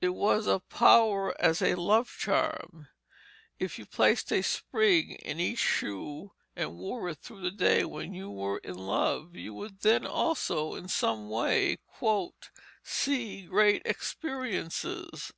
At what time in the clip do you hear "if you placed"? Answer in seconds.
3.60-4.32